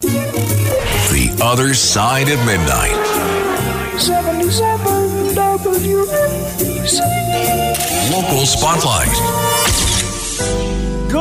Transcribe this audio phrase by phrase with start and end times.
[0.00, 2.96] The Other Side of Midnight.
[3.98, 7.00] 77 WABC.
[8.10, 9.14] Local Spotlight.
[11.10, 11.18] Good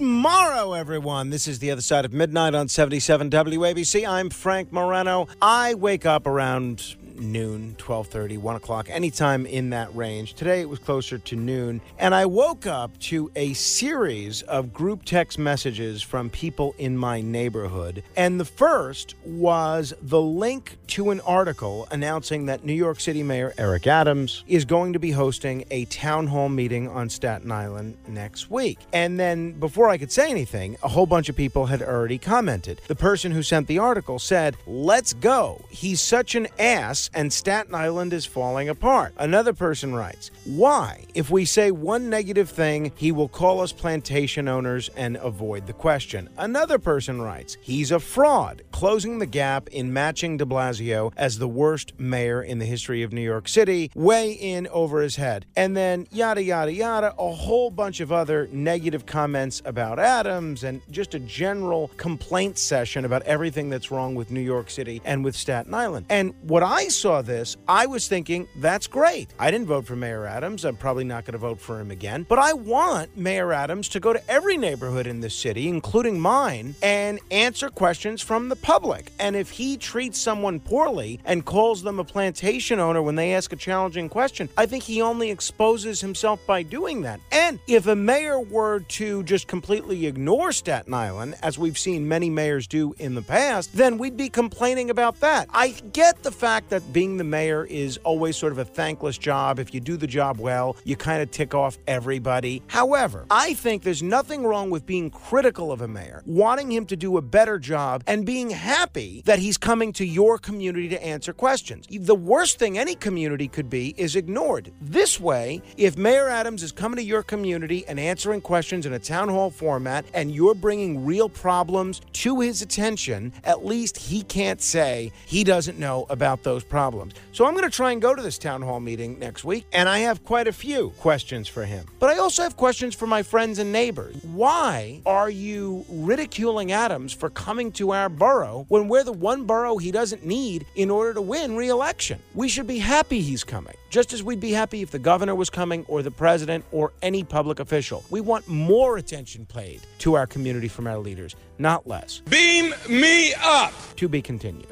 [0.00, 1.30] morrow, everyone.
[1.30, 4.06] This is the other side of midnight on 77 WABC.
[4.08, 5.26] I'm Frank Morano.
[5.40, 10.34] I wake up around noon 12.30 1 o'clock anytime in that range.
[10.34, 15.04] Today it was closer to noon and i woke up to a series of group
[15.04, 18.02] text messages from people in my neighborhood.
[18.16, 23.52] And the first was the link to an article announcing that new york city mayor
[23.58, 28.50] eric adams is going to be hosting a town hall meeting on staten island next
[28.50, 28.78] week.
[28.92, 32.80] And then before i could say anything a whole bunch of people had already commented.
[32.88, 35.64] The person who sent the article said let's go.
[35.70, 39.14] He's such an ass and Staten Island is falling apart.
[39.18, 41.04] Another person writes, Why?
[41.14, 45.72] If we say one negative thing, he will call us plantation owners and avoid the
[45.72, 46.28] question.
[46.38, 51.48] Another person writes, He's a fraud, closing the gap in matching de Blasio as the
[51.48, 55.46] worst mayor in the history of New York City, way in over his head.
[55.56, 60.80] And then yada, yada, yada, a whole bunch of other negative comments about Adams and
[60.90, 65.36] just a general complaint session about everything that's wrong with New York City and with
[65.36, 66.06] Staten Island.
[66.08, 69.32] And what I saw this, I was thinking, that's great.
[69.38, 70.64] I didn't vote for Mayor Adams.
[70.64, 72.24] I'm probably not going to vote for him again.
[72.28, 76.74] But I want Mayor Adams to go to every neighborhood in this city, including mine,
[76.82, 79.10] and answer questions from the public.
[79.18, 83.52] And if he treats someone poorly and calls them a plantation owner when they ask
[83.52, 87.20] a challenging question, I think he only exposes himself by doing that.
[87.30, 92.30] And if a mayor were to just completely ignore Staten Island, as we've seen many
[92.30, 95.48] mayors do in the past, then we'd be complaining about that.
[95.52, 99.58] I get the fact that being the mayor is always sort of a thankless job.
[99.58, 102.62] If you do the job well, you kind of tick off everybody.
[102.66, 106.96] However, I think there's nothing wrong with being critical of a mayor, wanting him to
[106.96, 111.32] do a better job, and being happy that he's coming to your community to answer
[111.32, 111.86] questions.
[111.90, 114.72] The worst thing any community could be is ignored.
[114.80, 118.98] This way, if Mayor Adams is coming to your community and answering questions in a
[118.98, 124.60] town hall format, and you're bringing real problems to his attention, at least he can't
[124.60, 127.12] say he doesn't know about those problems.
[127.32, 129.90] So I'm going to try and go to this town hall meeting next week, and
[129.90, 131.84] I have quite a few questions for him.
[131.98, 134.16] But I also have questions for my friends and neighbors.
[134.22, 139.76] Why are you ridiculing Adams for coming to our borough when we're the one borough
[139.76, 142.18] he doesn't need in order to win re election?
[142.34, 145.50] We should be happy he's coming, just as we'd be happy if the governor was
[145.50, 148.02] coming or the president or any public official.
[148.08, 152.22] We want more attention paid to our community from our leaders, not less.
[152.30, 153.74] Beam me up!
[153.96, 154.71] To be continued.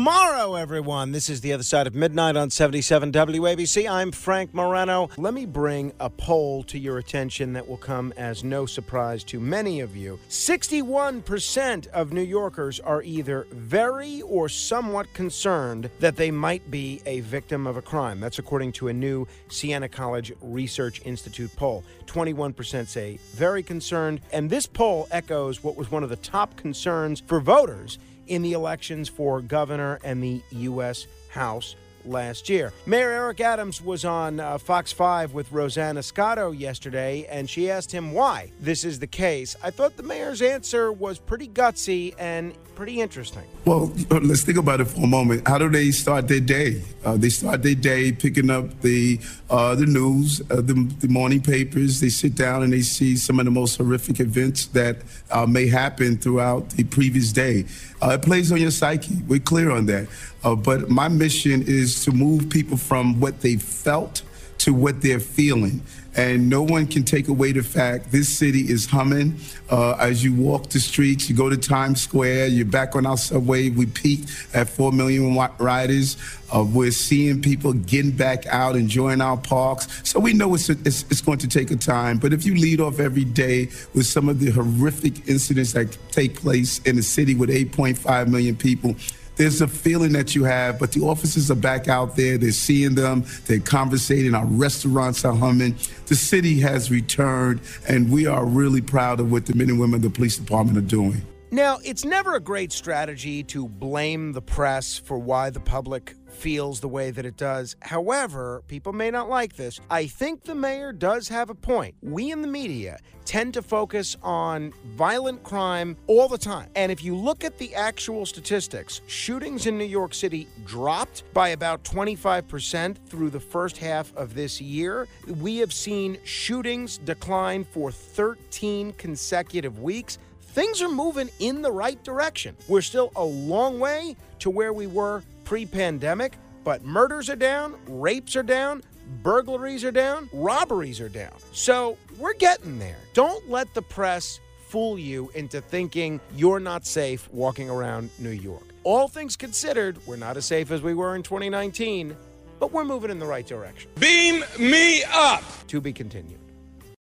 [0.00, 1.12] morrow, everyone.
[1.12, 3.88] This is the other side of midnight on 77 WABC.
[3.88, 5.10] I'm Frank Morano.
[5.18, 9.38] Let me bring a poll to your attention that will come as no surprise to
[9.38, 10.18] many of you.
[10.30, 17.20] 61% of New Yorkers are either very or somewhat concerned that they might be a
[17.20, 18.20] victim of a crime.
[18.20, 21.84] That's according to a new Siena College Research Institute poll.
[22.06, 27.20] 21% say very concerned, and this poll echoes what was one of the top concerns
[27.20, 27.98] for voters
[28.30, 31.08] in the elections for governor and the U.S.
[31.28, 31.74] House
[32.04, 32.72] last year.
[32.86, 37.92] Mayor Eric Adams was on uh, Fox 5 with Rosanna Scotto yesterday, and she asked
[37.92, 39.56] him why this is the case.
[39.62, 43.44] I thought the mayor's answer was pretty gutsy and pretty interesting.
[43.66, 45.46] Well, let's think about it for a moment.
[45.46, 46.82] How do they start their day?
[47.04, 49.20] Uh, they start their day picking up the
[49.50, 52.00] uh, the news, uh, the, the, morning papers.
[52.00, 54.98] They sit down and they see some of the most horrific events that
[55.30, 57.66] uh, may happen throughout the previous day.
[58.00, 59.16] Uh, it plays on your psyche.
[59.28, 60.08] We're clear on that.
[60.42, 64.22] Uh, but my mission is to move people from what they felt
[64.60, 65.82] to what they're feeling.
[66.16, 69.36] And no one can take away the fact this city is humming.
[69.70, 73.16] Uh, as you walk the streets, you go to Times Square, you're back on our
[73.16, 73.70] subway.
[73.70, 76.16] We peaked at 4 million riders.
[76.52, 79.86] Uh, we're seeing people getting back out, enjoying our parks.
[80.02, 82.18] So we know it's, a, it's, it's going to take a time.
[82.18, 86.34] But if you lead off every day with some of the horrific incidents that take
[86.34, 88.96] place in a city with 8.5 million people,
[89.40, 92.36] there's a feeling that you have, but the officers are back out there.
[92.36, 93.24] They're seeing them.
[93.46, 94.34] They're conversating.
[94.34, 95.76] Our restaurants are humming.
[96.08, 99.94] The city has returned, and we are really proud of what the men and women
[99.94, 101.22] of the police department are doing.
[101.50, 106.80] Now, it's never a great strategy to blame the press for why the public feels
[106.80, 107.76] the way that it does.
[107.80, 109.80] However, people may not like this.
[109.90, 111.94] I think the mayor does have a point.
[112.02, 116.68] We in the media tend to focus on violent crime all the time.
[116.74, 121.50] And if you look at the actual statistics, shootings in New York City dropped by
[121.50, 125.06] about 25% through the first half of this year.
[125.26, 130.18] We have seen shootings decline for 13 consecutive weeks
[130.50, 132.56] things are moving in the right direction.
[132.66, 137.74] We're still a long way to where we were pre pandemic, but murders are down,
[137.88, 138.80] rapes are down,
[139.20, 141.32] burglaries are down, robberies are down.
[141.50, 142.98] So we're getting there.
[143.14, 144.38] Don't let the press
[144.68, 148.62] fool you into thinking you're not safe walking around New York.
[148.84, 152.16] All things considered, we're not as safe as we were in 2019,
[152.60, 153.90] but we're moving in the right direction.
[153.98, 155.42] Beam me up!
[155.66, 156.38] To be continued.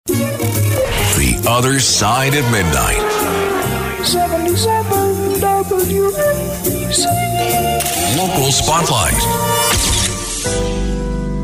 [0.05, 4.05] The other side of midnight.
[4.05, 5.04] 77
[8.17, 9.15] Local Spotlight.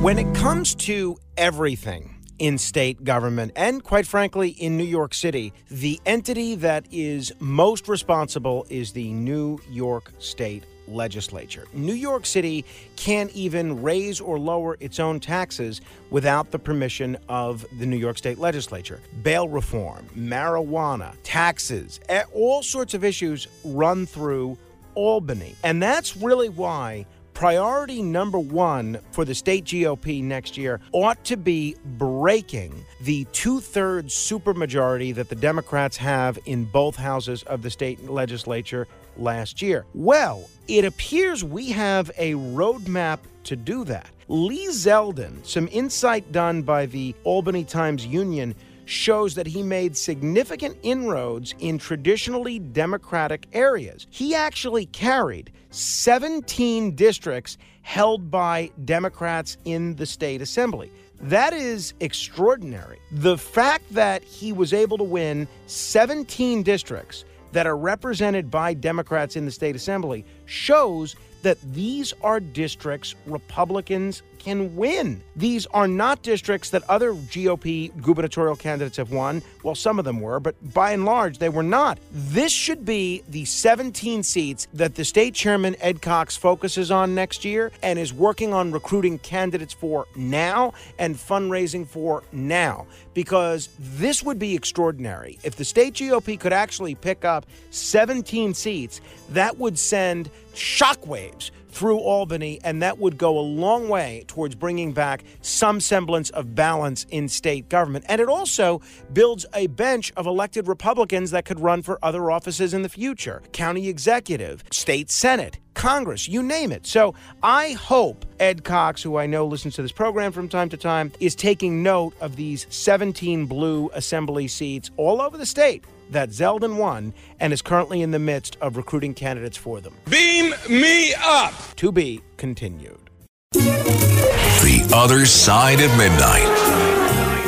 [0.03, 5.53] When it comes to everything in state government and, quite frankly, in New York City,
[5.71, 11.67] the entity that is most responsible is the New York State legislature.
[11.73, 12.65] New York City
[12.97, 18.19] can't even raise or lower its own taxes without the permission of the New York
[18.19, 19.01] State legislature.
[19.23, 24.59] Bail reform, marijuana, taxes, eh, all sorts of issues run through
[24.95, 25.55] Albany.
[25.63, 27.07] And that's really why
[27.41, 33.61] priority number one for the state GOP next year ought to be breaking the two
[33.61, 39.87] thirds supermajority that the Democrats have in both houses of the state legislature last year.
[39.95, 44.11] Well, it appears we have a roadmap to do that.
[44.29, 48.55] Lee Zeldin, some insight done by the Albany Times Union,
[48.91, 54.07] shows that he made significant inroads in traditionally Democratic areas.
[54.11, 60.91] He actually carried 17 districts held by Democrats in the state assembly.
[61.21, 62.99] That is extraordinary.
[63.13, 69.37] The fact that he was able to win 17 districts that are represented by Democrats
[69.37, 75.23] in the state assembly shows that these are districts Republicans can win.
[75.37, 79.43] These are not districts that other GOP gubernatorial candidates have won.
[79.63, 81.99] Well, some of them were, but by and large, they were not.
[82.11, 87.45] This should be the 17 seats that the state chairman, Ed Cox, focuses on next
[87.45, 92.87] year and is working on recruiting candidates for now and fundraising for now.
[93.13, 95.39] Because this would be extraordinary.
[95.45, 99.01] If the state GOP could actually pick up 17 seats,
[99.31, 104.93] that would send shockwaves through Albany, and that would go a long way towards bringing
[104.93, 108.05] back some semblance of balance in state government.
[108.09, 108.81] And it also
[109.13, 113.43] builds a bench of elected Republicans that could run for other offices in the future
[113.53, 115.59] county executive, state senate.
[115.75, 116.87] Congress, you name it.
[116.87, 120.77] So I hope Ed Cox, who I know listens to this program from time to
[120.77, 126.31] time, is taking note of these 17 blue assembly seats all over the state that
[126.31, 129.95] Zeldin won and is currently in the midst of recruiting candidates for them.
[130.09, 131.55] Beam me up!
[131.77, 133.11] To be continued.
[133.53, 136.47] The other side of midnight.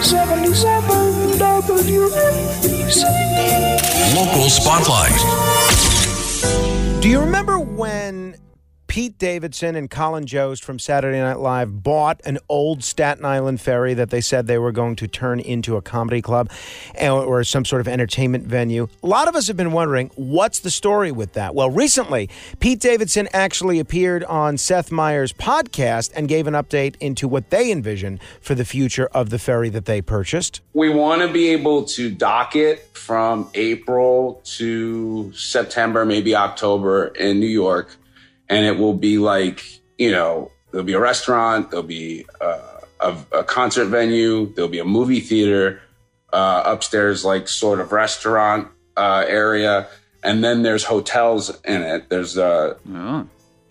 [0.03, 3.05] 77 WABC.
[4.17, 5.13] Local Spotlight.
[7.03, 8.37] Do you remember when
[8.93, 13.95] Pete Davidson and Colin Jost from Saturday Night Live bought an old Staten Island ferry
[13.95, 16.51] that they said they were going to turn into a comedy club
[17.01, 18.89] or some sort of entertainment venue.
[19.03, 21.55] A lot of us have been wondering what's the story with that.
[21.55, 22.29] Well, recently,
[22.61, 27.73] Pete Davidson actually appeared on Seth Meyers' podcast and gave an update into what they
[27.73, 30.61] envision for the future of the ferry that they purchased.
[30.75, 37.41] We want to be able to dock it from April to September, maybe October in
[37.41, 37.97] New York.
[38.53, 39.65] And it will be like,
[39.97, 44.79] you know, there'll be a restaurant, there'll be uh, a, a, concert venue, there'll be
[44.79, 45.81] a movie theater,
[46.35, 49.89] uh, upstairs, like sort of restaurant uh, area.
[50.23, 52.11] And then there's hotels in it.
[52.11, 53.27] There's, uh, oh.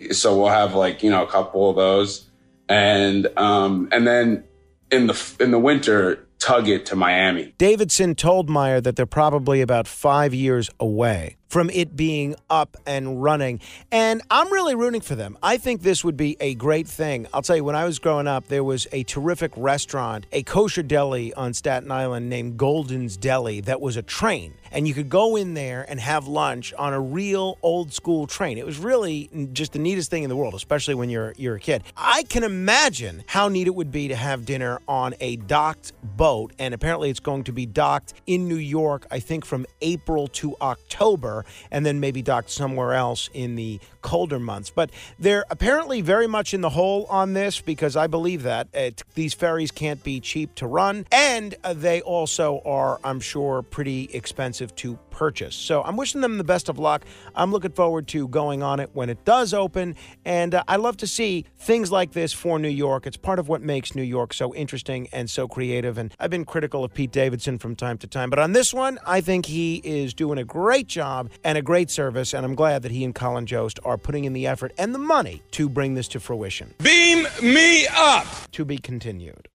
[0.09, 2.27] so we'll have like, you know, a couple of those.
[2.67, 4.43] And, um, and then
[4.91, 7.53] in the, in the winter, tug it to Miami.
[7.59, 13.21] Davidson told Meyer that they're probably about five years away from it being up and
[13.21, 13.59] running.
[13.91, 15.37] And I'm really rooting for them.
[15.43, 17.27] I think this would be a great thing.
[17.33, 20.81] I'll tell you, when I was growing up, there was a terrific restaurant, a kosher
[20.81, 24.53] deli on Staten Island named Golden's Deli that was a train.
[24.71, 28.57] And you could go in there and have lunch on a real old school train.
[28.57, 31.59] It was really just the neatest thing in the world, especially when you're you're a
[31.59, 31.83] kid.
[31.97, 36.53] I can imagine how neat it would be to have dinner on a docked boat,
[36.57, 40.55] and apparently it's going to be docked in New York, I think from April to
[40.61, 41.40] October
[41.71, 44.71] and then maybe docked somewhere else in the colder months.
[44.73, 49.03] But they're apparently very much in the hole on this because I believe that it,
[49.15, 54.09] these ferries can't be cheap to run, and uh, they also are, I'm sure, pretty
[54.13, 55.55] expensive to purchase.
[55.55, 57.05] So I'm wishing them the best of luck.
[57.35, 60.97] I'm looking forward to going on it when it does open, and uh, I love
[60.97, 63.05] to see things like this for New York.
[63.05, 65.97] It's part of what makes New York so interesting and so creative.
[65.97, 68.99] And I've been critical of Pete Davidson from time to time, but on this one,
[69.05, 72.81] I think he is doing a great job and a great service, and I'm glad
[72.83, 75.93] that he and Colin Jost are putting in the effort and the money to bring
[75.93, 76.73] this to fruition.
[76.81, 78.25] Beam me up!
[78.53, 79.47] To be continued.